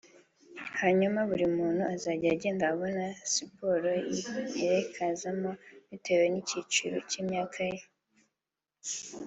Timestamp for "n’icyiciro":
6.31-6.97